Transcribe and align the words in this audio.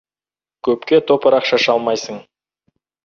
Көпке 0.67 0.99
топырақ 1.11 1.47
шаша 1.51 1.71
алмайсың. 1.77 2.19